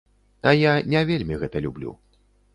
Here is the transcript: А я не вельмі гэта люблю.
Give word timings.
А 0.51 0.53
я 0.61 0.71
не 0.95 1.03
вельмі 1.11 1.39
гэта 1.45 1.63
люблю. 1.69 1.97